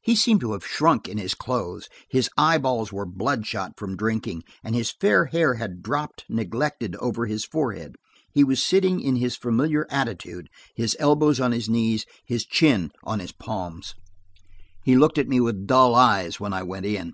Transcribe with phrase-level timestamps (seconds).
[0.00, 4.74] He seemed to have shrunk in his clothes; his eyeballs were bloodshot from drinking, and
[4.74, 7.96] his fair hair had dropped, neglected, over his forehead.
[8.32, 13.20] He was sitting in his familiar attitude, his elbows on his knees, his chin on
[13.20, 13.94] his palms.
[14.82, 17.12] He looked at me with dull eyes, when I went in.